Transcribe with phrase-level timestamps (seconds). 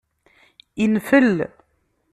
[0.85, 1.37] Infel.